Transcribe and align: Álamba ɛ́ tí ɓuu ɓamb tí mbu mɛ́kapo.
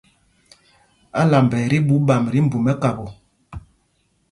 Álamba 1.21 1.55
ɛ́ 1.63 1.67
tí 1.71 1.77
ɓuu 1.87 2.01
ɓamb 2.07 2.25
tí 2.33 2.39
mbu 2.45 2.57
mɛ́kapo. 2.65 3.05